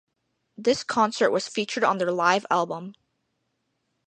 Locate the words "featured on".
1.47-1.99